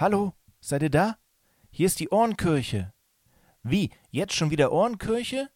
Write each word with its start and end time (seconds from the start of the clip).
Hallo, 0.00 0.32
seid 0.60 0.84
ihr 0.84 0.90
da? 0.90 1.18
Hier 1.72 1.86
ist 1.86 1.98
die 1.98 2.10
Ohrenkirche. 2.10 2.94
Wie, 3.64 3.90
jetzt 4.12 4.32
schon 4.32 4.52
wieder 4.52 4.70
Ohrenkirche? 4.70 5.50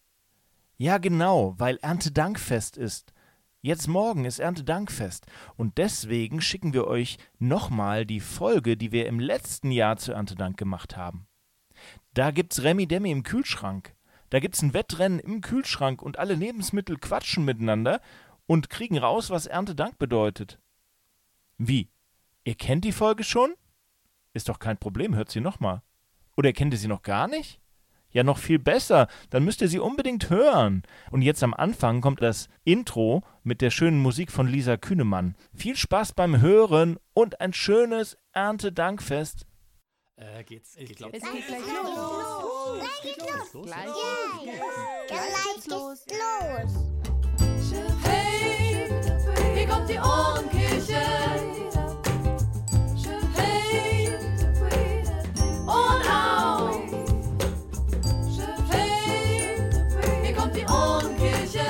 Ja, 0.76 0.99
genau, 0.99 1.54
weil 1.58 1.76
Erntedankfest 1.76 2.76
ist. 2.76 3.13
Jetzt 3.60 3.86
morgen 3.86 4.25
ist 4.25 4.41
Erntedankfest 4.41 5.26
und 5.55 5.78
deswegen 5.78 6.41
schicken 6.41 6.73
wir 6.73 6.89
euch 6.89 7.18
nochmal 7.39 8.05
die 8.05 8.18
Folge, 8.18 8.77
die 8.77 8.91
wir 8.91 9.07
im 9.07 9.20
letzten 9.20 9.70
Jahr 9.70 9.96
zu 9.96 10.11
Erntedank 10.11 10.56
gemacht 10.56 10.96
haben. 10.96 11.29
Da 12.12 12.32
gibt's 12.32 12.64
Remi 12.64 12.88
Demi 12.88 13.12
im 13.12 13.22
Kühlschrank. 13.22 13.95
Da 14.30 14.40
gibt's 14.40 14.61
ein 14.61 14.74
Wettrennen 14.74 15.20
im 15.20 15.40
Kühlschrank 15.40 16.02
und 16.02 16.18
alle 16.18 16.34
Lebensmittel 16.34 16.98
quatschen 16.98 17.45
miteinander 17.45 18.00
und 18.46 18.70
kriegen 18.70 18.98
raus, 18.98 19.30
was 19.30 19.46
Erntedank 19.46 19.98
bedeutet. 19.98 20.59
Wie? 21.59 21.93
Ihr 22.43 22.56
kennt 22.56 22.84
die 22.84 22.90
Folge 22.90 23.22
schon? 23.22 23.54
Ist 24.35 24.49
doch 24.49 24.59
kein 24.59 24.79
Problem, 24.79 25.14
hört 25.14 25.30
sie 25.30 25.41
nochmal. 25.41 25.83
Oder 26.37 26.52
kennt 26.52 26.73
ihr 26.73 26.79
sie 26.79 26.88
noch 26.88 27.02
gar 27.02 27.29
nicht? 27.29 27.61
Ja, 28.11 28.23
noch 28.25 28.39
viel 28.39 28.59
besser. 28.59 29.09
Dann 29.30 29.45
müsst 29.45 29.62
ihr 29.62 29.69
sie 29.69 29.79
unbedingt 29.79 30.29
hören. 30.30 30.83
Und 31.11 31.23
jetzt 31.23 31.43
am 31.43 31.55
Anfang 31.55 32.01
kommt 32.02 32.20
das 32.23 32.48
Intro 32.65 33.23
mit 33.42 33.61
der 33.62 33.70
schönen 33.70 34.01
Musik 34.01 34.30
von 34.30 34.47
Lisa 34.47 34.77
Kühnemann. 34.77 35.34
Viel 35.55 35.77
Spaß 35.77 36.12
beim 36.12 36.41
Hören 36.41 36.98
und 37.15 37.41
ein 37.41 37.53
schönes 37.55 38.19
Erntedankfest. 38.33 39.47
Äh, 40.16 40.45
geht's, 40.45 40.77
Ich 40.77 40.89
geht's 40.89 40.98
glaub- 40.98 41.12
los? 41.12 41.23
Es 41.23 41.30
geht 41.33 41.47
gleich 41.47 41.61
los. 41.61 42.83
Gleich 42.83 43.03
geht's 43.03 43.53
los. 43.53 43.64
los? 43.64 43.67
Gleich 45.06 45.55
geht's 45.55 45.67
los. 45.69 46.06
Hey, 48.05 48.89
hier 49.55 49.67
kommt 49.69 49.89
die 49.89 49.98
Ohrenkirche. 49.98 51.62
Kommt 60.43 60.57
die 60.57 60.65
Ohrenkirche. 60.65 61.67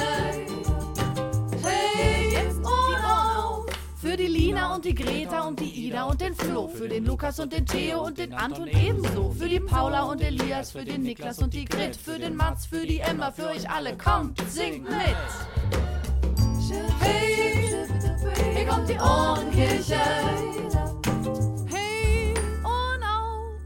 Hey, 1.62 2.32
jetzt 2.32 2.58
Ohren 2.64 3.04
auf. 3.04 3.66
Für 3.96 4.16
die 4.16 4.26
Lina 4.26 4.74
und 4.74 4.84
die 4.84 4.94
Greta 4.94 5.42
und 5.42 5.60
die 5.60 5.88
Ida 5.88 6.04
und 6.04 6.20
den 6.20 6.34
Flo. 6.34 6.68
Für 6.68 6.88
den 6.88 7.04
Lukas 7.04 7.38
und 7.38 7.52
den 7.52 7.66
Theo 7.66 8.02
und 8.06 8.16
den 8.16 8.32
Anton 8.32 8.68
ebenso. 8.68 9.30
Für 9.32 9.48
die 9.48 9.60
Paula 9.60 10.04
und 10.04 10.22
Elias, 10.22 10.72
für 10.72 10.84
den 10.84 11.02
Niklas 11.02 11.38
und 11.40 11.52
die 11.52 11.66
Grit. 11.66 11.96
Für 11.96 12.18
den 12.18 12.34
Mats, 12.34 12.64
für 12.66 12.86
die 12.86 13.00
Emma, 13.00 13.30
für 13.30 13.48
euch 13.48 13.68
alle. 13.68 13.96
Kommt, 13.98 14.40
singt 14.48 14.88
mit. 14.88 15.16
Hey, 17.00 17.86
hier 18.54 18.66
kommt 18.66 18.88
die 18.88 18.98
Ohrenkirche. 18.98 20.00
Hey, 21.68 22.34
Ohren 22.64 23.04
auf. 23.04 23.60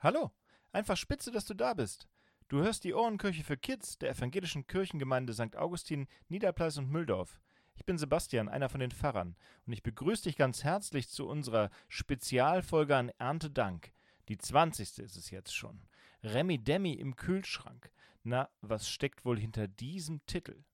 Hallo, 0.00 0.32
einfach 0.72 0.96
spitze, 0.96 1.30
dass 1.30 1.44
du 1.44 1.54
da 1.54 1.74
bist. 1.74 2.08
Du 2.48 2.58
hörst 2.62 2.84
die 2.84 2.94
Ohrenkirche 2.94 3.44
für 3.44 3.56
Kids 3.56 3.98
der 3.98 4.10
evangelischen 4.10 4.66
Kirchengemeinde 4.66 5.32
St. 5.32 5.56
Augustin, 5.56 6.08
Niederpleis 6.28 6.78
und 6.78 6.90
Mühldorf. 6.90 7.40
Ich 7.74 7.84
bin 7.84 7.96
Sebastian, 7.96 8.48
einer 8.48 8.68
von 8.68 8.80
den 8.80 8.90
Pfarrern, 8.90 9.36
und 9.66 9.72
ich 9.72 9.82
begrüße 9.82 10.24
dich 10.24 10.36
ganz 10.36 10.64
herzlich 10.64 11.08
zu 11.08 11.28
unserer 11.28 11.70
Spezialfolge 11.88 12.96
an 12.96 13.10
Erntedank. 13.18 13.92
Die 14.28 14.36
20. 14.36 14.98
ist 14.98 15.16
es 15.16 15.30
jetzt 15.30 15.54
schon. 15.54 15.86
Remi 16.22 16.58
Demi 16.58 16.92
im 16.92 17.16
Kühlschrank. 17.16 17.90
Na, 18.22 18.50
was 18.60 18.90
steckt 18.90 19.24
wohl 19.24 19.38
hinter 19.38 19.66
diesem 19.66 20.24
Titel? 20.26 20.64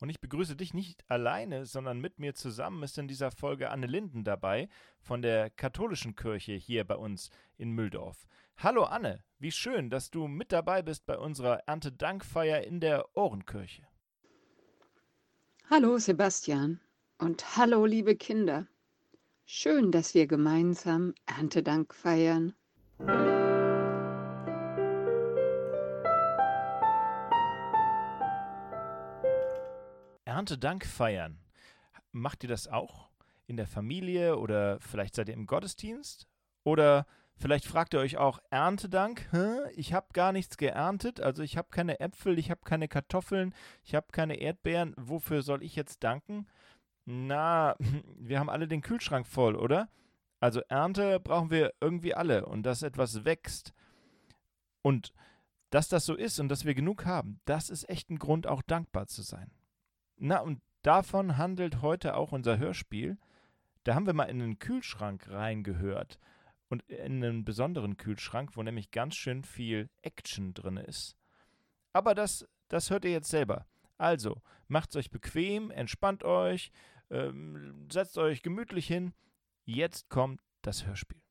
Und 0.00 0.10
ich 0.10 0.20
begrüße 0.20 0.54
dich 0.54 0.74
nicht 0.74 1.04
alleine, 1.10 1.66
sondern 1.66 2.00
mit 2.00 2.18
mir 2.18 2.34
zusammen 2.34 2.82
ist 2.84 2.98
in 2.98 3.08
dieser 3.08 3.30
Folge 3.30 3.70
Anne 3.70 3.86
Linden 3.86 4.22
dabei 4.22 4.68
von 5.00 5.22
der 5.22 5.50
katholischen 5.50 6.14
Kirche 6.14 6.52
hier 6.52 6.84
bei 6.84 6.94
uns 6.94 7.30
in 7.56 7.72
Mühldorf. 7.72 8.26
Hallo 8.56 8.84
Anne, 8.84 9.24
wie 9.38 9.50
schön, 9.50 9.90
dass 9.90 10.10
du 10.10 10.28
mit 10.28 10.52
dabei 10.52 10.82
bist 10.82 11.06
bei 11.06 11.18
unserer 11.18 11.60
Erntedankfeier 11.66 12.62
in 12.62 12.80
der 12.80 13.16
Ohrenkirche. 13.16 13.86
Hallo 15.68 15.98
Sebastian 15.98 16.80
und 17.18 17.56
hallo 17.56 17.84
liebe 17.84 18.16
Kinder. 18.16 18.66
Schön, 19.46 19.90
dass 19.90 20.14
wir 20.14 20.26
gemeinsam 20.26 21.14
Erntedank 21.26 21.94
feiern. 21.94 22.54
Erntedank 30.38 30.86
feiern. 30.86 31.40
Macht 32.12 32.44
ihr 32.44 32.48
das 32.48 32.68
auch 32.68 33.10
in 33.48 33.56
der 33.56 33.66
Familie 33.66 34.38
oder 34.38 34.78
vielleicht 34.78 35.16
seid 35.16 35.26
ihr 35.26 35.34
im 35.34 35.48
Gottesdienst? 35.48 36.28
Oder 36.62 37.06
vielleicht 37.34 37.64
fragt 37.64 37.92
ihr 37.92 37.98
euch 37.98 38.18
auch 38.18 38.38
Erntedank? 38.48 39.26
Hä? 39.32 39.68
Ich 39.74 39.94
habe 39.94 40.06
gar 40.12 40.30
nichts 40.30 40.56
geerntet, 40.56 41.20
also 41.20 41.42
ich 41.42 41.56
habe 41.56 41.70
keine 41.72 41.98
Äpfel, 41.98 42.38
ich 42.38 42.52
habe 42.52 42.60
keine 42.62 42.86
Kartoffeln, 42.86 43.52
ich 43.82 43.96
habe 43.96 44.06
keine 44.12 44.36
Erdbeeren. 44.36 44.94
Wofür 44.96 45.42
soll 45.42 45.64
ich 45.64 45.74
jetzt 45.74 46.04
danken? 46.04 46.46
Na, 47.04 47.74
wir 48.16 48.38
haben 48.38 48.48
alle 48.48 48.68
den 48.68 48.82
Kühlschrank 48.82 49.26
voll, 49.26 49.56
oder? 49.56 49.88
Also 50.38 50.60
Ernte 50.68 51.18
brauchen 51.18 51.50
wir 51.50 51.74
irgendwie 51.80 52.14
alle 52.14 52.46
und 52.46 52.62
dass 52.62 52.84
etwas 52.84 53.24
wächst 53.24 53.74
und 54.82 55.12
dass 55.70 55.88
das 55.88 56.06
so 56.06 56.14
ist 56.14 56.38
und 56.38 56.48
dass 56.48 56.64
wir 56.64 56.76
genug 56.76 57.06
haben, 57.06 57.40
das 57.44 57.70
ist 57.70 57.88
echt 57.90 58.08
ein 58.08 58.20
Grund, 58.20 58.46
auch 58.46 58.62
dankbar 58.62 59.08
zu 59.08 59.22
sein. 59.22 59.50
Na, 60.18 60.40
und 60.40 60.60
davon 60.82 61.36
handelt 61.36 61.80
heute 61.80 62.16
auch 62.16 62.32
unser 62.32 62.58
Hörspiel. 62.58 63.18
Da 63.84 63.94
haben 63.94 64.06
wir 64.06 64.14
mal 64.14 64.24
in 64.24 64.42
einen 64.42 64.58
Kühlschrank 64.58 65.28
reingehört. 65.28 66.18
Und 66.68 66.82
in 66.82 67.24
einen 67.24 67.44
besonderen 67.44 67.96
Kühlschrank, 67.96 68.56
wo 68.56 68.62
nämlich 68.62 68.90
ganz 68.90 69.14
schön 69.16 69.42
viel 69.42 69.88
Action 70.02 70.52
drin 70.52 70.76
ist. 70.76 71.16
Aber 71.94 72.14
das, 72.14 72.46
das 72.68 72.90
hört 72.90 73.06
ihr 73.06 73.12
jetzt 73.12 73.30
selber. 73.30 73.66
Also, 73.96 74.42
macht's 74.66 74.94
euch 74.94 75.10
bequem, 75.10 75.70
entspannt 75.70 76.24
euch, 76.24 76.70
ähm, 77.10 77.88
setzt 77.90 78.18
euch 78.18 78.42
gemütlich 78.42 78.86
hin. 78.86 79.14
Jetzt 79.64 80.10
kommt 80.10 80.42
das 80.60 80.86
Hörspiel. 80.86 81.22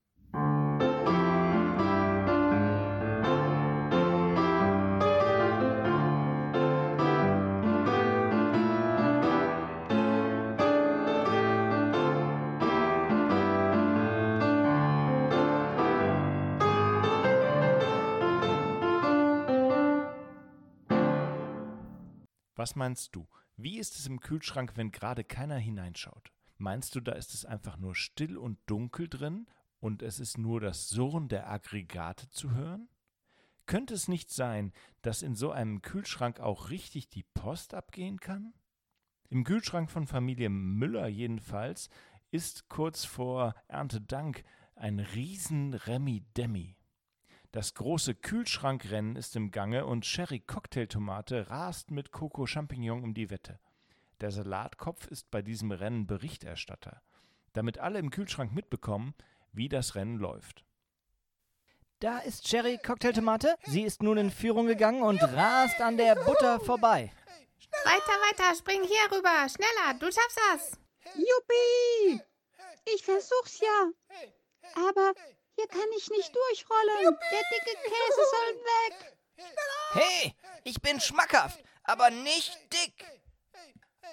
Was 22.67 22.75
meinst 22.75 23.15
du? 23.15 23.29
Wie 23.55 23.79
ist 23.79 23.97
es 23.97 24.07
im 24.07 24.19
Kühlschrank, 24.19 24.73
wenn 24.75 24.91
gerade 24.91 25.23
keiner 25.23 25.55
hineinschaut? 25.55 26.33
Meinst 26.57 26.95
du, 26.95 26.99
da 26.99 27.13
ist 27.13 27.33
es 27.33 27.45
einfach 27.45 27.77
nur 27.77 27.95
still 27.95 28.35
und 28.37 28.59
dunkel 28.65 29.07
drin 29.07 29.47
und 29.79 30.01
es 30.01 30.19
ist 30.19 30.37
nur 30.37 30.59
das 30.59 30.89
Surren 30.89 31.29
der 31.29 31.49
Aggregate 31.49 32.29
zu 32.29 32.51
hören? 32.51 32.89
Könnte 33.67 33.93
es 33.93 34.09
nicht 34.09 34.31
sein, 34.31 34.73
dass 35.01 35.21
in 35.21 35.33
so 35.33 35.51
einem 35.51 35.81
Kühlschrank 35.81 36.41
auch 36.41 36.69
richtig 36.69 37.07
die 37.07 37.23
Post 37.23 37.73
abgehen 37.73 38.19
kann? 38.19 38.53
Im 39.29 39.45
Kühlschrank 39.45 39.89
von 39.89 40.05
Familie 40.05 40.49
Müller 40.49 41.07
jedenfalls 41.07 41.89
ist 42.31 42.67
kurz 42.67 43.05
vor 43.05 43.55
Erntedank 43.69 44.43
ein 44.75 44.99
riesen 44.99 45.73
Remi-Demi. 45.73 46.76
Das 47.57 47.73
große 47.73 48.13
Kühlschrankrennen 48.13 49.15
ist 49.15 49.35
im 49.35 49.49
Gange 49.49 49.87
und 49.87 50.05
Sherry 50.05 50.39
Cocktailtomate 50.39 51.49
rast 51.49 51.89
mit 51.89 52.11
Coco 52.11 52.45
Champignon 52.45 53.03
um 53.03 53.15
die 53.15 53.31
Wette. 53.31 53.59
Der 54.21 54.29
Salatkopf 54.29 55.07
ist 55.07 55.31
bei 55.31 55.41
diesem 55.41 55.71
Rennen 55.71 56.05
Berichterstatter, 56.05 57.01
damit 57.53 57.79
alle 57.79 57.97
im 57.97 58.11
Kühlschrank 58.11 58.53
mitbekommen, 58.53 59.15
wie 59.53 59.69
das 59.69 59.95
Rennen 59.95 60.19
läuft. 60.19 60.65
Da 61.99 62.19
ist 62.19 62.45
Cherry 62.45 62.77
Cocktailtomate. 62.77 63.55
Sie 63.63 63.81
ist 63.81 64.03
nun 64.03 64.19
in 64.19 64.29
Führung 64.29 64.67
gegangen 64.67 65.01
und 65.01 65.23
rast 65.23 65.81
an 65.81 65.97
der 65.97 66.13
Butter 66.13 66.59
vorbei. 66.59 67.11
Weiter, 67.85 68.19
weiter, 68.29 68.55
spring 68.55 68.83
hier 68.83 69.17
rüber. 69.17 69.49
Schneller, 69.49 69.97
du 69.97 70.05
schaffst 70.05 70.39
das. 70.53 70.79
Juppie! 71.15 72.21
Ich 72.93 73.03
versuch's 73.03 73.59
ja. 73.61 73.89
Aber 74.75 75.13
hier 75.57 75.67
kann 75.67 75.89
ich 75.97 76.09
nicht 76.09 76.35
durchrollen. 76.35 77.17
Der 77.31 77.43
dicke 77.51 77.77
Käse 77.81 78.21
soll 78.31 78.55
weg. 78.55 79.17
Hey, 79.91 80.35
ich 80.63 80.81
bin 80.81 80.99
schmackhaft, 80.99 81.63
aber 81.83 82.11
nicht 82.11 82.55
dick. 82.71 83.05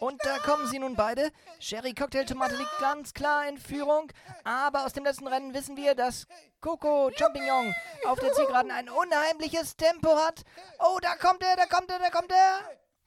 Und 0.01 0.21
da 0.25 0.39
kommen 0.39 0.67
sie 0.67 0.79
nun 0.79 0.97
beide. 0.97 1.31
Sherry 1.61 1.95
Cocktailtomate 1.95 2.57
liegt 2.57 2.79
ganz 2.81 3.13
klar 3.13 3.47
in 3.49 3.59
Führung. 3.59 4.11
Aber 4.43 4.87
aus 4.87 4.93
dem 4.93 5.05
letzten 5.05 5.29
Rennen 5.29 5.55
wissen 5.55 5.77
wir, 5.77 5.95
dass 5.95 6.27
Coco 6.61 7.11
Champignon 7.17 7.75
auf 8.07 8.19
der 8.19 8.33
Zielgeraden 8.33 8.71
ein 8.71 8.89
unheimliches 8.89 9.77
Tempo 9.77 10.17
hat. 10.17 10.43
Oh, 10.81 10.99
da 11.01 11.15
kommt 11.17 11.43
er, 11.43 11.57
da 11.57 11.67
kommt 11.67 11.91
er, 11.91 11.99
da 11.99 12.11
kommt 12.11 12.33
er. 12.33 12.61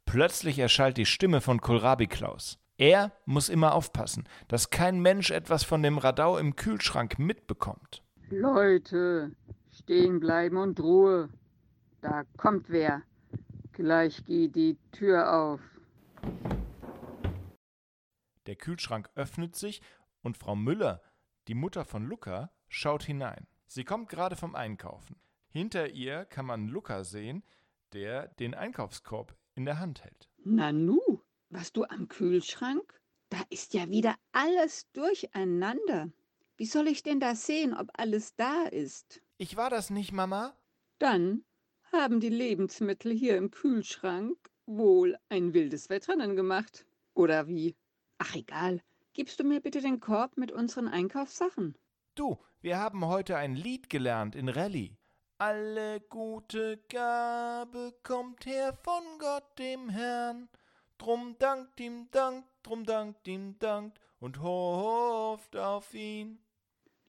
Plötzlich 0.06 0.60
erschallt 0.60 0.98
die 0.98 1.06
Stimme 1.06 1.42
von 1.42 1.60
Kohlrabi 1.60 2.07
Klaus. 2.07 2.57
Er 2.78 3.12
muss 3.25 3.50
immer 3.50 3.74
aufpassen, 3.74 4.30
dass 4.48 4.69
kein 4.69 5.00
Mensch 5.00 5.31
etwas 5.31 5.63
von 5.63 5.81
dem 5.81 5.98
Radau 5.98 6.38
im 6.38 6.56
Kühlschrank 6.56 7.19
mitbekommt. 7.19 8.04
Leute, 8.30 9.32
stehen 9.72 10.20
bleiben 10.20 10.58
und 10.58 10.80
Ruhe. 10.82 11.30
Da 12.02 12.24
kommt 12.36 12.70
wer. 12.70 13.04
Gleich 13.72 14.26
geht 14.26 14.56
die 14.56 14.78
Tür 14.92 15.34
auf. 15.34 15.62
Der 18.46 18.56
Kühlschrank 18.56 19.10
öffnet 19.16 19.56
sich 19.56 19.82
und 20.24 20.38
Frau 20.38 20.56
Müller, 20.56 21.02
die 21.48 21.54
Mutter 21.54 21.86
von 21.86 22.06
Luca, 22.06 22.52
schaut 22.68 23.04
hinein. 23.04 23.48
Sie 23.66 23.86
kommt 23.86 24.10
gerade 24.10 24.36
vom 24.36 24.56
Einkaufen. 24.56 25.16
Hinter 25.50 25.90
ihr 25.90 26.26
kann 26.26 26.46
man 26.46 26.68
Luca 26.68 27.06
sehen, 27.06 27.44
der 27.94 28.28
den 28.28 28.54
Einkaufskorb 28.54 29.38
in 29.56 29.64
der 29.64 29.80
Hand 29.80 30.04
hält. 30.04 30.30
Nanu, 30.44 31.22
was 31.50 31.72
du 31.72 31.86
am 31.86 32.10
Kühlschrank? 32.10 33.02
Da 33.30 33.38
ist 33.50 33.74
ja 33.74 33.90
wieder 33.90 34.16
alles 34.34 34.92
durcheinander. 34.92 36.10
Wie 36.57 36.65
soll 36.65 36.88
ich 36.88 37.04
denn 37.04 37.19
da 37.19 37.36
sehen, 37.36 37.75
ob 37.75 37.92
alles 37.94 38.36
da 38.36 38.63
ist? 38.63 39.21
Ich 39.38 39.57
war 39.57 39.69
das 39.69 39.92
nicht, 39.92 40.12
Mama? 40.12 40.57
Dann 40.98 41.45
haben 41.92 42.19
die 42.19 42.30
Lebensmittel 42.30 43.12
hier 43.12 43.38
im 43.38 43.51
Kühlschrank 43.51 44.36
wohl 44.65 45.18
ein 45.30 45.54
wildes 45.54 45.92
Wettrennen 45.92 46.36
gemacht. 46.36 46.88
Oder 47.13 47.48
wie? 47.48 47.75
Ach 48.18 48.33
egal. 48.33 48.81
Gibst 49.13 49.39
du 49.39 49.44
mir 49.44 49.62
bitte 49.62 49.81
den 49.81 50.00
Korb 50.00 50.36
mit 50.36 50.51
unseren 50.51 50.88
Einkaufssachen? 50.88 51.77
Du, 52.15 52.39
wir 52.62 52.80
haben 52.80 53.06
heute 53.06 53.38
ein 53.38 53.56
Lied 53.56 53.92
gelernt 53.92 54.36
in 54.36 54.50
Rallye. 54.50 54.98
Alle 55.38 56.01
gute 56.01 56.77
Gabe 56.89 57.94
kommt 58.01 58.48
her 58.48 58.74
von 58.74 59.04
Gott 59.19 59.59
dem 59.59 59.89
Herrn. 59.89 60.50
Drum 60.98 61.36
dankt 61.38 61.80
ihm 61.80 62.09
dankt, 62.09 62.50
drum 62.63 62.83
dankt 62.83 63.27
ihm 63.27 63.59
dankt 63.59 64.00
und 64.19 64.42
hofft 64.42 65.56
auf 65.56 65.94
ihn. 65.94 66.39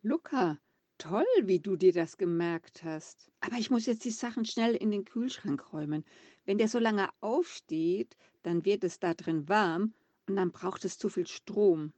Luca, 0.08 0.58
toll, 0.96 1.26
wie 1.42 1.60
du 1.60 1.76
dir 1.76 1.92
das 1.92 2.16
gemerkt 2.16 2.82
hast. 2.82 3.30
Aber 3.40 3.56
ich 3.56 3.68
muss 3.68 3.84
jetzt 3.84 4.06
die 4.06 4.10
Sachen 4.10 4.46
schnell 4.46 4.74
in 4.74 4.90
den 4.90 5.04
Kühlschrank 5.04 5.70
räumen. 5.70 6.02
Wenn 6.46 6.56
der 6.56 6.68
so 6.68 6.78
lange 6.78 7.10
aufsteht, 7.20 8.16
dann 8.42 8.64
wird 8.64 8.84
es 8.84 8.98
da 8.98 9.12
drin 9.12 9.50
warm 9.50 9.92
und 10.26 10.36
dann 10.36 10.50
braucht 10.50 10.86
es 10.86 10.96
zu 10.96 11.10
viel 11.10 11.26
Strom. 11.26 11.92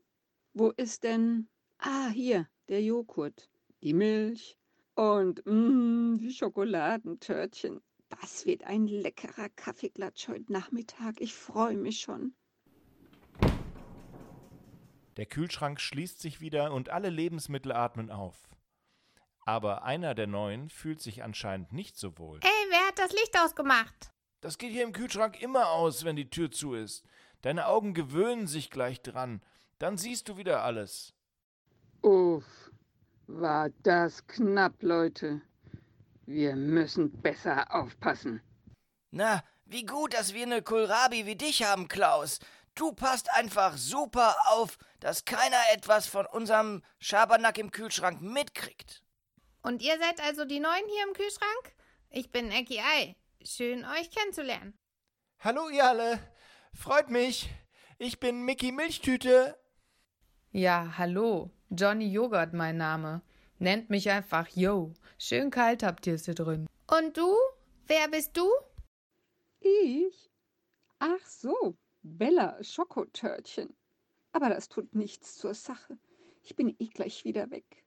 Wo 0.55 0.71
ist 0.71 1.05
denn? 1.05 1.47
Ah, 1.79 2.09
hier, 2.09 2.49
der 2.69 2.83
Joghurt, 2.83 3.49
die 3.85 3.95
Milch 3.95 4.59
und 4.97 5.47
mm, 5.47 6.17
die 6.19 6.33
Schokoladentörtchen. 6.33 7.81
Das 8.09 8.45
wird 8.45 8.65
ein 8.65 8.89
leckerer 8.89 9.51
Kaffeeklatsch 9.51 10.27
heute 10.27 10.53
Nachmittag. 10.53 11.21
Ich 11.21 11.33
freue 11.33 11.77
mich 11.77 12.01
schon. 12.01 12.35
Der 15.21 15.27
Kühlschrank 15.27 15.83
schließt 15.83 16.19
sich 16.19 16.41
wieder 16.41 16.73
und 16.73 16.89
alle 16.89 17.11
Lebensmittel 17.11 17.73
atmen 17.73 18.11
auf. 18.11 18.49
Aber 19.41 19.83
einer 19.83 20.15
der 20.15 20.27
neuen 20.27 20.71
fühlt 20.71 21.03
sich 21.03 21.23
anscheinend 21.23 21.75
nicht 21.75 21.99
so 21.99 22.17
wohl. 22.17 22.41
Ey, 22.43 22.71
wer 22.71 22.89
hat 22.89 22.99
das 22.99 23.13
Licht 23.13 23.39
ausgemacht? 23.39 24.13
Das 24.41 24.57
geht 24.57 24.73
hier 24.73 24.83
im 24.83 24.95
Kühlschrank 24.95 25.39
immer 25.43 25.73
aus, 25.73 26.07
wenn 26.07 26.17
die 26.17 26.31
Tür 26.31 26.51
zu 26.51 26.73
ist. 26.73 27.05
Deine 27.43 27.67
Augen 27.67 27.93
gewöhnen 27.93 28.47
sich 28.47 28.71
gleich 28.71 29.03
dran. 29.03 29.43
Dann 29.79 29.99
siehst 29.99 30.27
du 30.31 30.39
wieder 30.39 30.63
alles. 30.63 31.13
Uff, 32.01 32.71
war 33.27 33.69
das 33.83 34.27
knapp, 34.27 34.83
Leute. 34.83 35.43
Wir 36.25 36.57
müssen 36.57 37.13
besser 37.21 37.67
aufpassen. 37.75 38.41
Na, 39.11 39.45
wie 39.67 39.85
gut, 39.85 40.15
dass 40.15 40.33
wir 40.33 40.45
eine 40.45 40.63
Kohlrabi 40.63 41.27
wie 41.27 41.37
dich 41.37 41.63
haben, 41.63 41.89
Klaus. 41.89 42.41
Du 42.75 42.93
passt 42.93 43.31
einfach 43.33 43.77
super 43.77 44.37
auf, 44.49 44.79
dass 45.01 45.25
keiner 45.25 45.61
etwas 45.73 46.07
von 46.07 46.27
unserem 46.27 46.83
Schabernack 46.99 47.59
im 47.59 47.71
Kühlschrank 47.71 48.21
mitkriegt. 48.21 49.03
Und 49.63 49.83
ihr 49.83 49.99
seid 49.99 50.21
also 50.21 50.45
die 50.45 50.61
Neuen 50.61 50.89
hier 50.89 51.05
im 51.07 51.13
Kühlschrank? 51.13 51.75
Ich 52.11 52.31
bin 52.31 52.51
Ecki 52.51 52.81
Ei. 52.81 53.17
Schön, 53.43 53.85
euch 53.85 54.11
kennenzulernen. 54.11 54.79
Hallo 55.41 55.69
ihr 55.69 55.85
alle. 55.85 56.19
Freut 56.75 57.11
mich. 57.11 57.51
Ich 57.99 58.21
bin 58.21 58.43
Mickey 58.45 58.73
Milchtüte. 58.73 59.59
Ja, 60.53 60.95
hallo. 60.97 61.51
Johnny 61.69 62.11
Joghurt 62.11 62.53
mein 62.53 62.77
Name. 62.77 63.23
Nennt 63.59 63.91
mich 63.91 64.11
einfach 64.11 64.49
Yo. 64.49 64.95
Schön 65.19 65.51
kalt 65.51 65.83
habt 65.83 66.07
ihr 66.07 66.15
es 66.15 66.25
hier 66.25 66.35
drin. 66.35 66.67
Und 66.87 67.17
du? 67.17 67.37
Wer 67.87 68.09
bist 68.09 68.37
du? 68.37 68.49
Ich? 69.61 70.31
Ach 70.99 71.27
so, 71.27 71.77
Bella 72.03 72.63
Schokotörtchen. 72.63 73.75
Aber 74.33 74.49
das 74.49 74.69
tut 74.69 74.95
nichts 74.95 75.37
zur 75.37 75.55
Sache. 75.55 75.99
Ich 76.43 76.57
bin 76.57 76.75
eh 76.79 76.87
gleich 76.87 77.25
wieder 77.25 77.51
weg. 77.51 77.85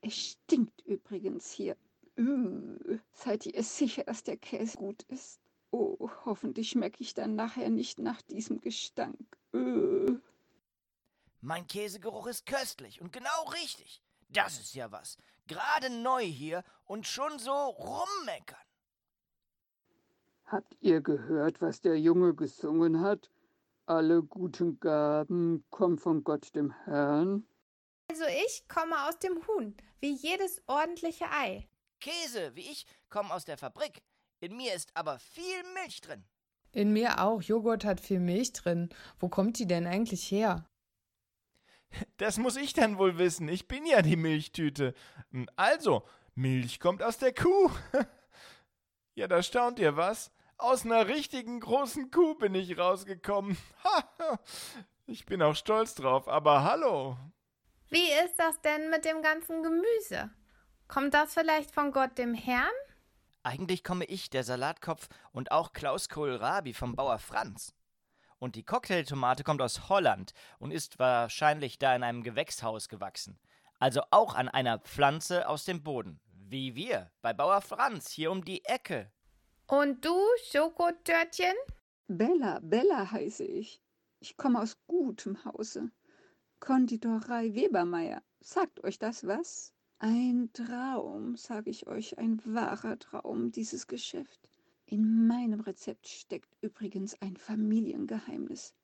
Es 0.00 0.14
stinkt 0.14 0.82
übrigens 0.82 1.50
hier. 1.50 1.76
Üh, 2.16 2.98
seid 3.12 3.46
ihr 3.46 3.62
sicher, 3.62 4.04
dass 4.04 4.22
der 4.22 4.36
Käse 4.36 4.76
gut 4.76 5.02
ist? 5.04 5.40
Oh, 5.70 6.10
hoffentlich 6.24 6.70
schmecke 6.70 7.02
ich 7.02 7.14
dann 7.14 7.34
nachher 7.34 7.70
nicht 7.70 7.98
nach 7.98 8.22
diesem 8.22 8.60
Gestank. 8.60 9.36
Üh. 9.52 10.18
Mein 11.40 11.66
Käsegeruch 11.66 12.26
ist 12.26 12.46
köstlich 12.46 13.00
und 13.00 13.12
genau 13.12 13.48
richtig. 13.52 14.02
Das 14.28 14.60
ist 14.60 14.74
ja 14.74 14.92
was. 14.92 15.16
Gerade 15.46 15.90
neu 15.90 16.22
hier 16.22 16.64
und 16.84 17.06
schon 17.06 17.38
so 17.38 17.52
rummeckern. 17.52 18.58
Habt 20.46 20.76
ihr 20.80 21.00
gehört, 21.00 21.60
was 21.60 21.80
der 21.80 21.98
Junge 21.98 22.34
gesungen 22.34 23.00
hat? 23.00 23.30
Alle 23.86 24.22
guten 24.22 24.80
Gaben 24.80 25.64
kommen 25.68 25.98
von 25.98 26.24
Gott 26.24 26.54
dem 26.54 26.72
Herrn. 26.84 27.46
Also 28.10 28.24
ich 28.46 28.66
komme 28.66 29.06
aus 29.06 29.18
dem 29.18 29.46
Huhn, 29.46 29.76
wie 30.00 30.14
jedes 30.14 30.62
ordentliche 30.66 31.30
Ei. 31.30 31.68
Käse, 32.00 32.52
wie 32.54 32.62
ich, 32.62 32.86
kommen 33.10 33.30
aus 33.30 33.44
der 33.44 33.58
Fabrik. 33.58 34.02
In 34.40 34.56
mir 34.56 34.74
ist 34.74 34.90
aber 34.94 35.18
viel 35.18 35.62
Milch 35.74 36.00
drin. 36.00 36.24
In 36.72 36.92
mir 36.92 37.22
auch. 37.22 37.42
Joghurt 37.42 37.84
hat 37.84 38.00
viel 38.00 38.20
Milch 38.20 38.52
drin. 38.52 38.88
Wo 39.18 39.28
kommt 39.28 39.58
die 39.58 39.66
denn 39.66 39.86
eigentlich 39.86 40.30
her? 40.30 40.68
Das 42.16 42.38
muss 42.38 42.56
ich 42.56 42.72
dann 42.72 42.98
wohl 42.98 43.18
wissen. 43.18 43.48
Ich 43.48 43.68
bin 43.68 43.86
ja 43.86 44.02
die 44.02 44.16
Milchtüte. 44.16 44.94
Also, 45.56 46.04
Milch 46.34 46.80
kommt 46.80 47.02
aus 47.02 47.18
der 47.18 47.32
Kuh. 47.32 47.70
ja, 49.14 49.28
da 49.28 49.42
staunt 49.42 49.78
ihr 49.78 49.96
was. 49.96 50.32
Aus 50.64 50.86
einer 50.86 51.08
richtigen 51.08 51.60
großen 51.60 52.10
Kuh 52.10 52.36
bin 52.36 52.54
ich 52.54 52.78
rausgekommen. 52.78 53.58
ich 55.06 55.26
bin 55.26 55.42
auch 55.42 55.56
stolz 55.56 55.94
drauf, 55.94 56.26
aber 56.26 56.64
hallo. 56.64 57.18
Wie 57.90 58.08
ist 58.24 58.38
das 58.38 58.58
denn 58.62 58.88
mit 58.88 59.04
dem 59.04 59.20
ganzen 59.20 59.62
Gemüse? 59.62 60.30
Kommt 60.88 61.12
das 61.12 61.34
vielleicht 61.34 61.70
von 61.70 61.92
Gott 61.92 62.16
dem 62.16 62.32
Herrn? 62.32 62.72
Eigentlich 63.42 63.84
komme 63.84 64.06
ich, 64.06 64.30
der 64.30 64.42
Salatkopf, 64.42 65.10
und 65.32 65.52
auch 65.52 65.74
Klaus 65.74 66.08
Kohlrabi 66.08 66.72
vom 66.72 66.96
Bauer 66.96 67.18
Franz. 67.18 67.74
Und 68.38 68.56
die 68.56 68.64
Cocktailtomate 68.64 69.44
kommt 69.44 69.60
aus 69.60 69.90
Holland 69.90 70.32
und 70.58 70.70
ist 70.70 70.98
wahrscheinlich 70.98 71.78
da 71.78 71.94
in 71.94 72.02
einem 72.02 72.22
Gewächshaus 72.22 72.88
gewachsen. 72.88 73.38
Also 73.80 74.00
auch 74.10 74.34
an 74.34 74.48
einer 74.48 74.78
Pflanze 74.78 75.46
aus 75.46 75.66
dem 75.66 75.82
Boden. 75.82 76.22
Wie 76.32 76.74
wir, 76.74 77.10
bei 77.20 77.34
Bauer 77.34 77.60
Franz, 77.60 78.10
hier 78.10 78.30
um 78.30 78.42
die 78.46 78.64
Ecke. 78.64 79.12
Und 79.66 80.04
du, 80.04 80.14
Schokotörtchen? 80.50 81.54
Bella, 82.06 82.60
Bella 82.60 83.10
heiße 83.10 83.44
ich. 83.44 83.80
Ich 84.20 84.36
komme 84.36 84.60
aus 84.60 84.76
gutem 84.86 85.42
Hause. 85.46 85.90
Konditorei 86.60 87.54
Webermeier. 87.54 88.22
Sagt 88.40 88.84
euch 88.84 88.98
das 88.98 89.26
was? 89.26 89.72
Ein 89.98 90.50
Traum, 90.52 91.36
sage 91.36 91.70
ich 91.70 91.86
euch, 91.86 92.18
ein 92.18 92.42
wahrer 92.44 92.98
Traum, 92.98 93.52
dieses 93.52 93.86
Geschäft. 93.86 94.50
In 94.84 95.26
meinem 95.26 95.60
Rezept 95.60 96.08
steckt 96.08 96.54
übrigens 96.60 97.20
ein 97.22 97.38
Familiengeheimnis. 97.38 98.74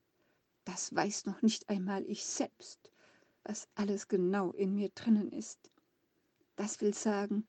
Das 0.65 0.95
weiß 0.95 1.27
noch 1.27 1.43
nicht 1.43 1.69
einmal 1.69 2.07
ich 2.07 2.25
selbst, 2.25 2.91
was 3.45 3.69
alles 3.75 4.09
genau 4.09 4.53
in 4.53 4.75
mir 4.75 4.89
drinnen 4.95 5.31
ist. 5.31 5.71
Das 6.57 6.81
will 6.81 6.95
sagen, 6.95 7.47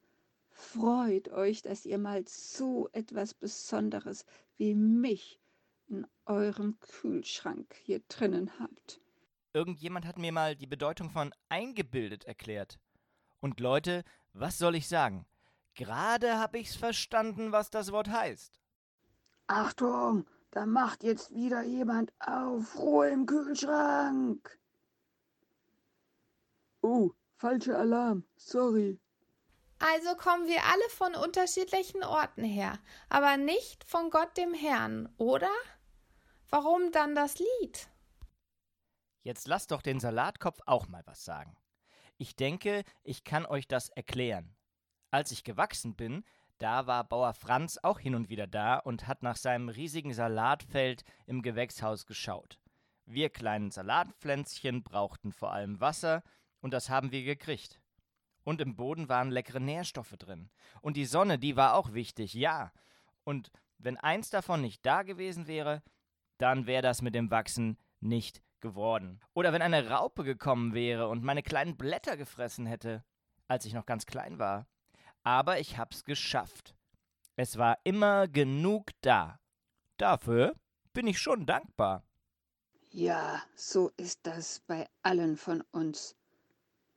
freut 0.62 1.30
euch, 1.30 1.62
dass 1.62 1.86
ihr 1.86 1.98
mal 1.98 2.24
so 2.28 2.90
etwas 2.94 3.34
Besonderes 3.34 4.26
wie 4.58 4.76
mich 4.76 5.40
in 5.88 6.08
eurem 6.26 6.80
Kühlschrank 6.80 7.76
hier 7.84 8.02
drinnen 8.08 8.52
habt. 8.60 9.02
Irgendjemand 9.54 10.06
hat 10.06 10.18
mir 10.18 10.32
mal 10.32 10.56
die 10.56 10.68
Bedeutung 10.68 11.10
von 11.10 11.34
eingebildet 11.50 12.24
erklärt. 12.24 12.80
Und 13.42 13.60
Leute, 13.60 14.04
was 14.34 14.58
soll 14.58 14.76
ich 14.76 14.88
sagen? 14.88 15.26
Gerade 15.74 16.40
hab 16.40 16.56
ich's 16.56 16.76
verstanden, 16.76 17.52
was 17.52 17.70
das 17.70 17.92
Wort 17.92 18.10
heißt. 18.10 18.62
Achtung, 19.48 20.26
da 20.52 20.66
macht 20.66 21.04
jetzt 21.04 21.34
wieder 21.34 21.64
jemand 21.64 22.14
auf. 22.20 22.78
Ruhe 22.78 23.10
im 23.10 23.26
Kühlschrank. 23.26 24.58
Oh, 26.82 27.12
falscher 27.36 27.78
Alarm. 27.78 28.24
Sorry. 28.38 29.01
Also 29.82 30.16
kommen 30.16 30.48
wir 30.48 30.64
alle 30.66 30.90
von 30.90 31.16
unterschiedlichen 31.16 32.04
Orten 32.04 32.44
her, 32.44 32.78
aber 33.10 33.38
nicht 33.38 33.84
von 33.84 34.12
Gott 34.12 34.38
dem 34.38 34.54
Herrn, 34.54 35.10
oder? 35.18 35.50
Warum 36.50 36.92
dann 36.92 37.16
das 37.16 37.40
Lied? 37.40 37.90
Jetzt 39.24 39.48
lasst 39.48 39.72
doch 39.72 39.82
den 39.82 40.00
Salatkopf 40.00 40.60
auch 40.68 40.88
mal 40.88 41.02
was 41.06 41.26
sagen. 41.26 41.56
Ich 42.18 42.36
denke, 42.36 42.84
ich 43.02 43.24
kann 43.24 43.48
euch 43.48 43.68
das 43.68 43.90
erklären. 43.90 44.56
Als 45.10 45.32
ich 45.32 45.44
gewachsen 45.44 45.96
bin, 45.96 46.24
da 46.60 46.86
war 46.86 47.04
Bauer 47.04 47.34
Franz 47.34 47.80
auch 47.82 47.98
hin 47.98 48.14
und 48.14 48.30
wieder 48.30 48.46
da 48.46 48.78
und 48.78 49.08
hat 49.08 49.24
nach 49.24 49.36
seinem 49.36 49.68
riesigen 49.68 50.14
Salatfeld 50.14 51.04
im 51.26 51.42
Gewächshaus 51.42 52.06
geschaut. 52.06 52.60
Wir 53.06 53.32
kleinen 53.32 53.72
Salatpflänzchen 53.72 54.84
brauchten 54.84 55.32
vor 55.32 55.52
allem 55.52 55.80
Wasser, 55.80 56.22
und 56.60 56.72
das 56.72 56.92
haben 56.92 57.12
wir 57.12 57.24
gekriegt. 57.24 57.81
Und 58.44 58.62
im 58.62 58.76
Boden 58.76 59.10
waren 59.10 59.30
leckere 59.30 59.60
Nährstoffe 59.60 60.16
drin. 60.18 60.50
Und 60.82 60.98
die 60.98 61.06
Sonne, 61.06 61.38
die 61.38 61.56
war 61.56 61.76
auch 61.76 61.94
wichtig, 61.94 62.34
ja. 62.34 62.72
Und 63.24 63.52
wenn 63.78 63.98
eins 63.98 64.30
davon 64.30 64.62
nicht 64.62 64.86
da 64.86 65.04
gewesen 65.04 65.48
wäre, 65.48 65.84
dann 66.38 66.66
wäre 66.66 66.82
das 66.82 67.02
mit 67.02 67.14
dem 67.14 67.30
Wachsen 67.30 67.78
nicht 68.00 68.42
geworden. 68.62 69.20
Oder 69.34 69.54
wenn 69.54 69.62
eine 69.62 69.90
Raupe 69.90 70.24
gekommen 70.24 70.74
wäre 70.74 71.08
und 71.08 71.24
meine 71.24 71.44
kleinen 71.44 71.78
Blätter 71.78 72.18
gefressen 72.18 72.66
hätte, 72.66 73.04
als 73.48 73.66
ich 73.66 73.74
noch 73.74 73.86
ganz 73.86 74.06
klein 74.06 74.40
war. 74.40 74.68
Aber 75.24 75.60
ich 75.60 75.78
hab's 75.78 76.04
geschafft. 76.04 76.76
Es 77.36 77.58
war 77.58 77.78
immer 77.84 78.28
genug 78.28 78.92
da. 79.02 79.40
Dafür 79.98 80.56
bin 80.94 81.08
ich 81.08 81.20
schon 81.20 81.46
dankbar. 81.46 82.04
Ja, 82.90 83.42
so 83.56 83.92
ist 83.98 84.26
das 84.26 84.60
bei 84.62 84.88
allen 85.02 85.38
von 85.38 85.62
uns. 85.72 86.16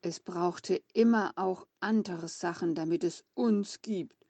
Es 0.06 0.20
brauchte 0.20 0.82
immer 0.92 1.32
auch 1.36 1.66
andere 1.80 2.28
Sachen, 2.28 2.74
damit 2.74 3.04
es 3.04 3.24
uns 3.32 3.80
gibt. 3.80 4.26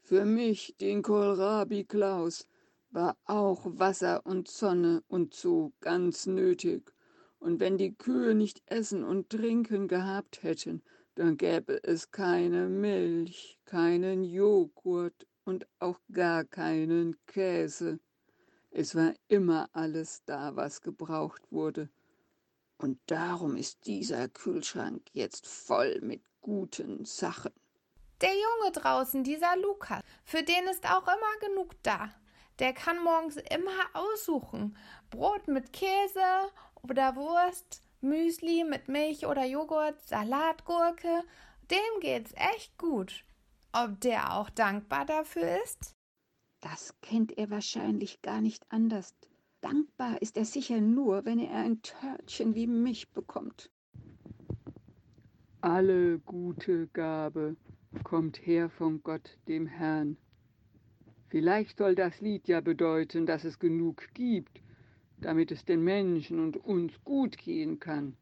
Für 0.00 0.24
mich, 0.24 0.74
den 0.80 1.02
Kohlrabi 1.02 1.84
Klaus, 1.84 2.48
war 2.90 3.16
auch 3.26 3.64
Wasser 3.64 4.26
und 4.26 4.48
Sonne 4.48 5.04
und 5.06 5.32
so 5.32 5.74
ganz 5.78 6.26
nötig. 6.26 6.92
Und 7.38 7.60
wenn 7.60 7.78
die 7.78 7.94
Kühe 7.94 8.34
nicht 8.34 8.64
Essen 8.66 9.04
und 9.04 9.30
Trinken 9.30 9.86
gehabt 9.86 10.42
hätten, 10.42 10.82
dann 11.14 11.36
gäbe 11.36 11.84
es 11.84 12.10
keine 12.10 12.68
Milch, 12.68 13.60
keinen 13.64 14.24
Joghurt 14.24 15.28
und 15.44 15.68
auch 15.78 16.00
gar 16.10 16.42
keinen 16.44 17.14
Käse. 17.26 18.00
Es 18.72 18.96
war 18.96 19.14
immer 19.28 19.68
alles 19.72 20.24
da, 20.24 20.56
was 20.56 20.80
gebraucht 20.80 21.42
wurde. 21.52 21.90
Und 22.82 22.98
darum 23.06 23.54
ist 23.54 23.86
dieser 23.86 24.28
Kühlschrank 24.28 25.02
jetzt 25.12 25.46
voll 25.46 26.00
mit 26.02 26.20
guten 26.40 27.04
Sachen. 27.04 27.52
Der 28.20 28.32
Junge 28.32 28.72
draußen, 28.72 29.22
dieser 29.22 29.56
Lukas, 29.56 30.02
für 30.24 30.42
den 30.42 30.66
ist 30.66 30.84
auch 30.90 31.04
immer 31.04 31.48
genug 31.48 31.80
da. 31.84 32.10
Der 32.58 32.72
kann 32.72 33.00
morgens 33.04 33.36
immer 33.36 33.70
aussuchen. 33.92 34.76
Brot 35.10 35.46
mit 35.46 35.72
Käse 35.72 36.50
oder 36.82 37.14
Wurst, 37.14 37.82
Müsli 38.00 38.64
mit 38.64 38.88
Milch 38.88 39.26
oder 39.26 39.44
Joghurt, 39.44 40.00
Salatgurke. 40.02 41.22
Dem 41.70 42.00
geht's 42.00 42.32
echt 42.34 42.76
gut. 42.78 43.24
Ob 43.72 44.00
der 44.00 44.34
auch 44.34 44.50
dankbar 44.50 45.06
dafür 45.06 45.62
ist? 45.62 45.94
Das 46.60 47.00
kennt 47.00 47.38
er 47.38 47.48
wahrscheinlich 47.48 48.22
gar 48.22 48.40
nicht 48.40 48.66
anders. 48.70 49.14
Dankbar 49.62 50.20
ist 50.20 50.36
er 50.36 50.44
sicher 50.44 50.80
nur, 50.80 51.24
wenn 51.24 51.38
er 51.38 51.54
ein 51.54 51.80
Törtchen 51.82 52.56
wie 52.56 52.66
mich 52.66 53.10
bekommt. 53.12 53.70
Alle 55.60 56.18
gute 56.18 56.88
Gabe 56.88 57.56
kommt 58.02 58.44
her 58.44 58.68
von 58.70 59.04
Gott, 59.04 59.38
dem 59.46 59.68
Herrn. 59.68 60.16
Vielleicht 61.28 61.78
soll 61.78 61.94
das 61.94 62.20
Lied 62.20 62.48
ja 62.48 62.60
bedeuten, 62.60 63.24
dass 63.24 63.44
es 63.44 63.60
genug 63.60 64.08
gibt, 64.14 64.60
damit 65.20 65.52
es 65.52 65.64
den 65.64 65.84
Menschen 65.84 66.40
und 66.40 66.56
uns 66.56 66.92
gut 67.04 67.38
gehen 67.38 67.78
kann. 67.78 68.16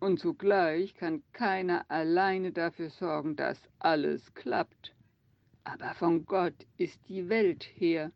Und 0.00 0.18
zugleich 0.18 0.94
kann 0.96 1.22
keiner 1.32 1.88
alleine 1.88 2.50
dafür 2.50 2.90
sorgen, 2.90 3.36
dass 3.36 3.60
alles 3.78 4.34
klappt. 4.34 4.92
Aber 5.62 5.94
von 5.94 6.26
Gott 6.26 6.66
ist 6.76 6.98
die 7.08 7.28
Welt 7.28 7.62
her, 7.62 8.10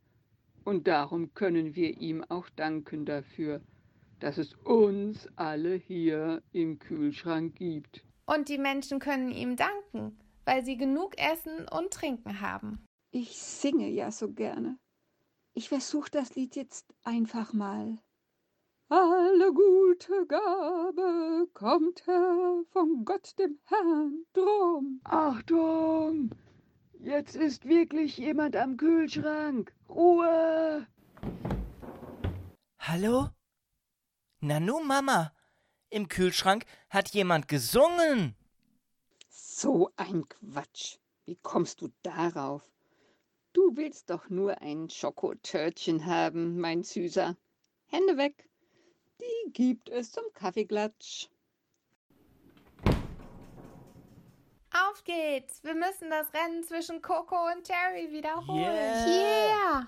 und 0.69 0.87
darum 0.87 1.33
können 1.33 1.75
wir 1.75 1.97
ihm 1.97 2.23
auch 2.29 2.51
danken 2.51 3.07
dafür, 3.07 3.63
dass 4.21 4.37
es 4.37 4.53
uns 4.65 5.27
alle 5.35 5.75
hier 5.75 6.43
im 6.53 6.79
Kühlschrank 6.79 7.55
gibt. 7.55 8.05
Und 8.27 8.51
die 8.51 8.59
Menschen 8.59 8.99
können 8.99 9.31
ihm 9.31 9.57
danken, 9.57 10.19
weil 10.45 10.63
sie 10.67 10.77
genug 10.77 11.17
Essen 11.17 11.67
und 11.71 11.91
Trinken 11.91 12.43
haben. 12.43 12.85
Ich 13.11 13.39
singe 13.39 13.89
ja 13.89 14.11
so 14.11 14.31
gerne. 14.31 14.79
Ich 15.55 15.71
versuche 15.71 16.11
das 16.11 16.35
Lied 16.35 16.55
jetzt 16.55 16.93
einfach 17.03 17.55
mal. 17.55 17.97
Alle 18.91 19.55
gute 19.55 20.27
Gabe 20.27 21.49
kommt 21.55 22.07
her 22.07 22.63
von 22.73 23.07
Gott 23.07 23.39
dem 23.39 23.59
Herrn 23.65 24.27
drum. 24.35 25.01
Achtung! 25.05 26.31
Jetzt 27.01 27.37
ist 27.37 27.67
wirklich 27.67 28.19
jemand 28.19 28.55
am 28.55 28.77
Kühlschrank. 28.77 29.73
Ruhe! 29.89 30.87
Hallo? 32.79 33.31
Nanu, 34.41 34.81
Mama. 34.81 35.33
Im 35.91 36.09
Kühlschrank 36.09 36.65
hat 36.91 37.09
jemand 37.11 37.49
gesungen. 37.49 38.37
So 39.29 39.91
ein 39.97 40.29
Quatsch. 40.29 40.99
Wie 41.25 41.37
kommst 41.37 41.81
du 41.81 41.89
darauf? 42.03 42.63
Du 43.53 43.77
willst 43.77 44.11
doch 44.11 44.29
nur 44.29 44.61
ein 44.61 44.91
Schokotörtchen 44.91 46.07
haben, 46.07 46.61
mein 46.61 46.83
Süßer. 46.83 47.37
Hände 47.87 48.17
weg. 48.17 48.49
Die 49.21 49.53
gibt 49.53 49.89
es 49.89 50.13
zum 50.13 50.25
Kaffeeklatsch. 50.35 51.29
Auf 54.73 55.03
geht's! 55.05 55.63
Wir 55.65 55.75
müssen 55.75 56.11
das 56.11 56.33
Rennen 56.35 56.63
zwischen 56.63 57.01
Coco 57.01 57.51
und 57.53 57.65
Terry 57.65 58.11
wiederholen. 58.13 58.63
Yeah. 58.63 59.07
yeah. 59.07 59.87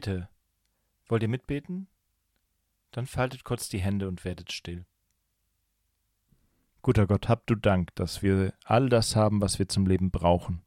Bete. 0.00 0.28
Wollt 1.08 1.22
ihr 1.22 1.28
mitbeten? 1.28 1.86
Dann 2.90 3.06
faltet 3.06 3.44
kurz 3.44 3.68
die 3.68 3.80
Hände 3.80 4.08
und 4.08 4.24
werdet 4.24 4.50
still. 4.50 4.86
Guter 6.82 7.06
Gott, 7.06 7.28
hab 7.28 7.46
du 7.46 7.54
Dank, 7.54 7.94
dass 7.96 8.22
wir 8.22 8.54
all 8.64 8.88
das 8.88 9.14
haben, 9.14 9.42
was 9.42 9.58
wir 9.58 9.68
zum 9.68 9.86
Leben 9.86 10.10
brauchen. 10.10 10.62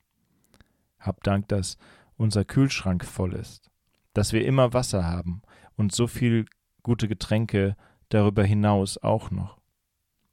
Hab 1.00 1.24
Dank, 1.24 1.48
dass 1.48 1.78
unser 2.16 2.46
Kühlschrank 2.46 3.04
voll 3.04 3.34
ist, 3.34 3.72
dass 4.14 4.34
wir 4.34 4.46
immer 4.46 4.74
Wasser 4.74 5.04
haben 5.04 5.42
und 5.76 5.92
so 5.92 6.06
viel 6.06 6.46
gute 6.84 7.08
Getränke 7.08 7.76
darüber 8.10 8.44
hinaus 8.44 9.00
auch 9.00 9.32
noch. 9.32 9.60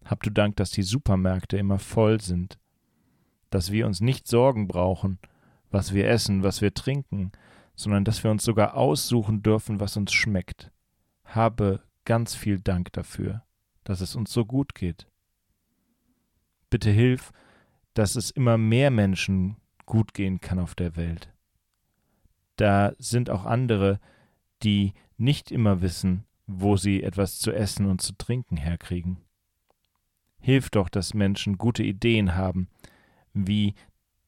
Hab 0.04 0.23
du 0.23 0.30
Dank, 0.30 0.57
dass 0.57 0.71
die 0.71 0.83
Supermärkte 0.83 1.57
immer 1.57 1.78
voll 1.78 2.21
sind, 2.21 2.59
dass 3.49 3.73
wir 3.73 3.87
uns 3.87 4.02
nicht 4.02 4.28
Sorgen 4.28 4.69
brauchen, 4.69 5.19
was 5.71 5.95
wir 5.95 6.07
essen, 6.07 6.42
was 6.42 6.61
wir 6.61 6.75
trinken, 6.75 7.33
sondern 7.80 8.04
dass 8.04 8.22
wir 8.22 8.30
uns 8.30 8.44
sogar 8.44 8.76
aussuchen 8.76 9.42
dürfen, 9.42 9.80
was 9.80 9.96
uns 9.96 10.12
schmeckt. 10.12 10.70
Habe 11.25 11.82
ganz 12.04 12.34
viel 12.34 12.60
Dank 12.60 12.92
dafür, 12.92 13.42
dass 13.84 14.02
es 14.02 14.14
uns 14.14 14.30
so 14.32 14.44
gut 14.44 14.75
geht. 14.75 15.06
Bitte 16.68 16.90
hilf, 16.90 17.32
dass 17.94 18.16
es 18.16 18.30
immer 18.30 18.58
mehr 18.58 18.90
Menschen 18.90 19.56
gut 19.87 20.12
gehen 20.12 20.42
kann 20.42 20.58
auf 20.58 20.75
der 20.75 20.94
Welt. 20.96 21.32
Da 22.56 22.92
sind 22.99 23.30
auch 23.30 23.46
andere, 23.46 23.99
die 24.62 24.92
nicht 25.16 25.50
immer 25.50 25.80
wissen, 25.80 26.26
wo 26.46 26.76
sie 26.76 27.02
etwas 27.02 27.38
zu 27.38 27.50
essen 27.50 27.87
und 27.87 28.02
zu 28.02 28.12
trinken 28.12 28.58
herkriegen. 28.58 29.22
Hilf 30.38 30.68
doch, 30.68 30.90
dass 30.90 31.14
Menschen 31.14 31.56
gute 31.56 31.82
Ideen 31.82 32.34
haben, 32.34 32.68
wie 33.32 33.75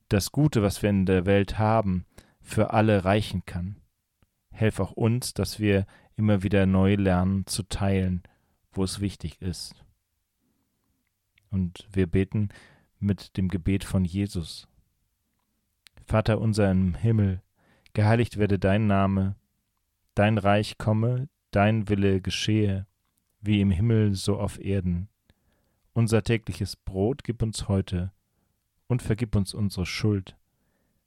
das 0.09 0.32
Gute, 0.32 0.62
was 0.62 0.82
wir 0.82 0.88
in 0.88 1.04
der 1.04 1.26
Welt 1.26 1.59
haben, 1.59 2.06
für 2.42 2.72
alle 2.72 3.04
reichen 3.04 3.44
kann. 3.46 3.76
Helf 4.50 4.80
auch 4.80 4.92
uns, 4.92 5.32
dass 5.32 5.58
wir 5.58 5.87
immer 6.16 6.42
wieder 6.42 6.66
neu 6.66 6.94
lernen 6.94 7.46
zu 7.46 7.62
teilen, 7.62 8.22
wo 8.72 8.84
es 8.84 9.00
wichtig 9.00 9.40
ist. 9.40 9.75
Und 11.50 11.88
wir 11.92 12.06
beten 12.06 12.49
mit 12.99 13.37
dem 13.37 13.49
Gebet 13.49 13.84
von 13.84 14.04
Jesus. 14.04 14.68
Vater 16.04 16.40
unser 16.40 16.70
im 16.70 16.94
Himmel, 16.94 17.42
geheiligt 17.92 18.37
werde 18.37 18.58
dein 18.58 18.87
Name, 18.87 19.37
dein 20.14 20.38
Reich 20.38 20.78
komme, 20.78 21.28
dein 21.50 21.88
Wille 21.88 22.20
geschehe, 22.20 22.87
wie 23.40 23.61
im 23.61 23.70
Himmel 23.70 24.14
so 24.14 24.38
auf 24.38 24.58
Erden. 24.58 25.08
Unser 25.92 26.22
tägliches 26.22 26.76
Brot 26.76 27.25
gib 27.25 27.42
uns 27.42 27.68
heute 27.68 28.12
und 28.87 29.02
vergib 29.02 29.37
uns 29.37 29.52
unsere 29.52 29.87
Schuld, 29.87 30.37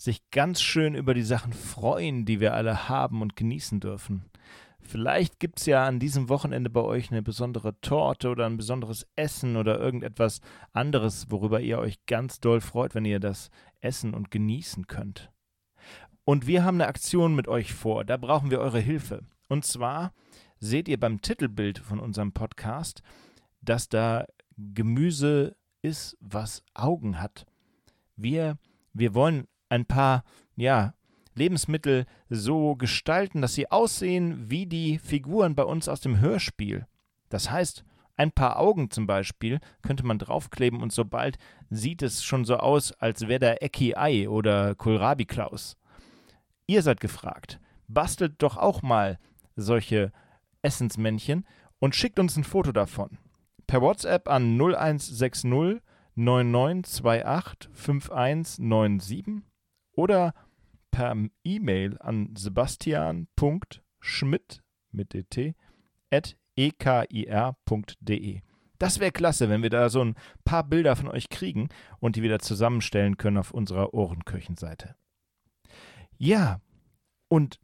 sich 0.00 0.30
ganz 0.30 0.62
schön 0.62 0.94
über 0.94 1.12
die 1.12 1.22
Sachen 1.22 1.52
freuen, 1.52 2.24
die 2.24 2.40
wir 2.40 2.54
alle 2.54 2.88
haben 2.88 3.20
und 3.20 3.36
genießen 3.36 3.80
dürfen. 3.80 4.24
Vielleicht 4.80 5.38
gibt 5.38 5.60
es 5.60 5.66
ja 5.66 5.84
an 5.84 5.98
diesem 5.98 6.30
Wochenende 6.30 6.70
bei 6.70 6.80
euch 6.80 7.10
eine 7.10 7.22
besondere 7.22 7.78
Torte 7.82 8.30
oder 8.30 8.46
ein 8.46 8.56
besonderes 8.56 9.06
Essen 9.14 9.58
oder 9.58 9.78
irgendetwas 9.78 10.40
anderes, 10.72 11.30
worüber 11.30 11.60
ihr 11.60 11.78
euch 11.78 12.06
ganz 12.06 12.40
doll 12.40 12.62
freut, 12.62 12.94
wenn 12.94 13.04
ihr 13.04 13.20
das 13.20 13.50
essen 13.80 14.14
und 14.14 14.30
genießen 14.30 14.86
könnt. 14.86 15.30
Und 16.24 16.46
wir 16.46 16.64
haben 16.64 16.76
eine 16.76 16.88
Aktion 16.88 17.34
mit 17.34 17.46
euch 17.46 17.74
vor, 17.74 18.06
da 18.06 18.16
brauchen 18.16 18.50
wir 18.50 18.60
eure 18.60 18.80
Hilfe. 18.80 19.26
Und 19.48 19.66
zwar 19.66 20.14
seht 20.58 20.88
ihr 20.88 20.98
beim 20.98 21.20
Titelbild 21.20 21.78
von 21.78 22.00
unserem 22.00 22.32
Podcast, 22.32 23.02
dass 23.60 23.90
da 23.90 24.24
Gemüse 24.56 25.56
ist, 25.82 26.16
was 26.20 26.64
Augen 26.72 27.20
hat. 27.20 27.44
Wir, 28.16 28.56
wir 28.94 29.12
wollen 29.12 29.46
ein 29.70 29.86
paar, 29.86 30.24
ja, 30.56 30.92
Lebensmittel 31.34 32.04
so 32.28 32.76
gestalten, 32.76 33.40
dass 33.40 33.54
sie 33.54 33.70
aussehen 33.70 34.50
wie 34.50 34.66
die 34.66 34.98
Figuren 34.98 35.54
bei 35.54 35.64
uns 35.64 35.88
aus 35.88 36.00
dem 36.00 36.20
Hörspiel. 36.20 36.86
Das 37.28 37.50
heißt, 37.50 37.84
ein 38.16 38.32
paar 38.32 38.58
Augen 38.58 38.90
zum 38.90 39.06
Beispiel 39.06 39.60
könnte 39.82 40.04
man 40.04 40.18
draufkleben 40.18 40.82
und 40.82 40.92
sobald 40.92 41.38
sieht 41.70 42.02
es 42.02 42.22
schon 42.22 42.44
so 42.44 42.58
aus, 42.58 42.92
als 42.92 43.28
wäre 43.28 43.38
da 43.38 43.52
Ecki 43.54 43.96
Ei 43.96 44.28
oder 44.28 44.74
Kohlrabi 44.74 45.24
Klaus. 45.24 45.78
Ihr 46.66 46.82
seid 46.82 47.00
gefragt. 47.00 47.58
Bastelt 47.88 48.34
doch 48.42 48.56
auch 48.56 48.82
mal 48.82 49.18
solche 49.56 50.12
Essensmännchen 50.62 51.46
und 51.78 51.94
schickt 51.94 52.18
uns 52.18 52.36
ein 52.36 52.44
Foto 52.44 52.72
davon. 52.72 53.18
Per 53.66 53.80
WhatsApp 53.80 54.28
an 54.28 54.58
0160 54.60 55.80
9928 56.16 57.70
5197 57.72 59.42
oder 60.00 60.32
per 60.90 61.14
E-Mail 61.44 61.96
an 62.00 62.34
sebastian.schmidt 62.34 64.62
mit 64.92 65.12
dt 65.12 65.54
at 66.10 66.38
ekir.de. 66.56 68.40
Das 68.78 68.98
wäre 68.98 69.12
klasse, 69.12 69.50
wenn 69.50 69.62
wir 69.62 69.68
da 69.68 69.90
so 69.90 70.02
ein 70.02 70.14
paar 70.46 70.64
Bilder 70.64 70.96
von 70.96 71.08
euch 71.08 71.28
kriegen 71.28 71.68
und 71.98 72.16
die 72.16 72.22
wieder 72.22 72.38
zusammenstellen 72.38 73.18
können 73.18 73.36
auf 73.36 73.52
unserer 73.52 73.92
Ohrenkirchenseite. 73.92 74.96
Ja, 76.16 76.62
und 77.28 77.60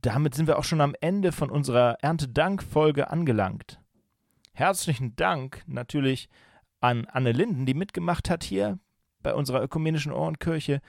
damit 0.00 0.36
sind 0.36 0.46
wir 0.46 0.58
auch 0.58 0.64
schon 0.64 0.80
am 0.80 0.94
Ende 1.00 1.32
von 1.32 1.50
unserer 1.50 1.96
Erntedank-Folge 2.02 3.10
angelangt. 3.10 3.80
Herzlichen 4.52 5.16
Dank 5.16 5.64
natürlich 5.66 6.28
an 6.80 7.06
Anne 7.06 7.32
Linden, 7.32 7.66
die 7.66 7.74
mitgemacht 7.74 8.30
hat 8.30 8.44
hier 8.44 8.78
bei 9.22 9.34
unserer 9.34 9.62
ökumenischen 9.62 10.12
Ohrenkirche. 10.12 10.80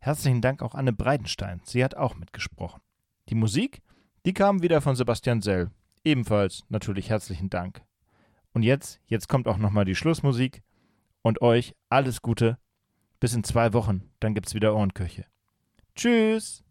Herzlichen 0.00 0.40
Dank 0.40 0.62
auch 0.62 0.74
Anne 0.74 0.92
Breitenstein, 0.92 1.60
sie 1.64 1.82
hat 1.82 1.96
auch 1.96 2.14
mitgesprochen. 2.14 2.80
Die 3.28 3.34
Musik, 3.34 3.82
die 4.24 4.32
kam 4.32 4.62
wieder 4.62 4.80
von 4.80 4.96
Sebastian 4.96 5.42
Sell. 5.42 5.70
Ebenfalls 6.04 6.64
natürlich 6.68 7.10
herzlichen 7.10 7.50
Dank. 7.50 7.82
Und 8.52 8.62
jetzt, 8.62 9.00
jetzt 9.06 9.28
kommt 9.28 9.48
auch 9.48 9.58
nochmal 9.58 9.84
die 9.84 9.94
Schlussmusik 9.94 10.62
und 11.22 11.42
euch 11.42 11.74
alles 11.88 12.22
Gute. 12.22 12.58
Bis 13.20 13.34
in 13.34 13.44
zwei 13.44 13.72
Wochen, 13.72 14.10
dann 14.20 14.34
gibt's 14.34 14.54
wieder 14.54 14.74
Ohrenkirche. 14.74 15.26
Tschüss! 15.94 16.64